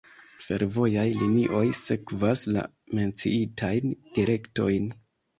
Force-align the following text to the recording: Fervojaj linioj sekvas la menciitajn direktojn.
Fervojaj 0.43 1.01
linioj 1.17 1.59
sekvas 1.79 2.45
la 2.55 2.63
menciitajn 2.99 3.93
direktojn. 4.17 4.89